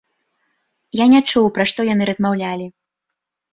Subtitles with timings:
[0.99, 2.67] Я не чуў, пра што яны размаўлялі.